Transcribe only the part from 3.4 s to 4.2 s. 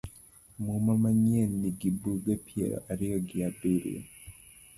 abirio